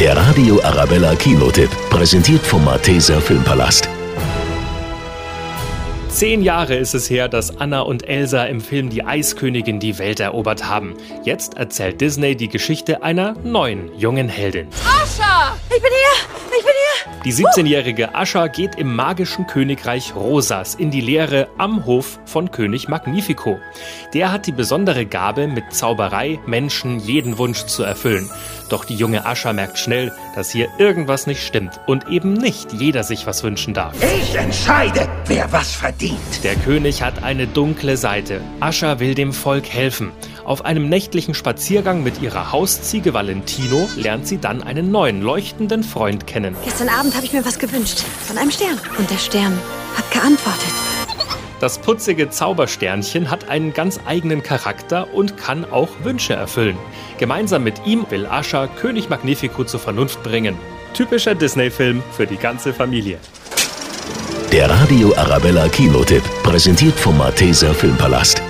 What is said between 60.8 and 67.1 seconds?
Typischer Disney-Film für die ganze Familie. Der Radio Arabella Kinotipp, präsentiert